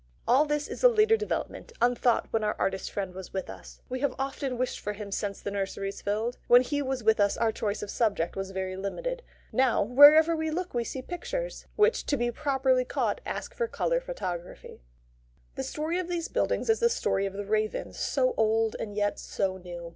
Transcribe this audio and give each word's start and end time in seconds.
All 0.27 0.45
this 0.45 0.67
is 0.67 0.83
a 0.83 0.89
later 0.89 1.15
development, 1.15 1.73
unthought 1.79 2.25
of 2.25 2.33
when 2.33 2.43
our 2.43 2.55
artist 2.57 2.89
friend 2.91 3.13
was 3.13 3.33
with 3.33 3.51
us. 3.51 3.83
We 3.87 3.99
have 3.99 4.15
often 4.17 4.57
wished 4.57 4.79
for 4.79 4.93
him 4.93 5.11
since 5.11 5.39
the 5.39 5.51
nurseries 5.51 6.01
filled. 6.01 6.39
When 6.47 6.63
he 6.63 6.81
was 6.81 7.03
with 7.03 7.19
us 7.19 7.37
our 7.37 7.51
choice 7.51 7.83
of 7.83 7.91
subject 7.91 8.35
was 8.35 8.49
very 8.49 8.75
limited: 8.75 9.21
now, 9.51 9.83
wherever 9.83 10.35
we 10.35 10.49
look 10.49 10.73
we 10.73 10.83
see 10.83 11.03
pictures, 11.03 11.67
which 11.75 12.07
to 12.07 12.17
be 12.17 12.31
properly 12.31 12.83
caught 12.83 13.21
ask 13.27 13.53
for 13.53 13.67
colour 13.67 14.01
photography. 14.01 14.81
The 15.53 15.61
story 15.61 15.99
of 15.99 16.07
these 16.07 16.29
buildings 16.29 16.67
is 16.67 16.79
the 16.79 16.89
story 16.89 17.27
of 17.27 17.33
the 17.33 17.45
Ravens, 17.45 17.99
so 17.99 18.33
old 18.37 18.75
and 18.79 18.95
yet 18.95 19.19
so 19.19 19.57
new. 19.57 19.89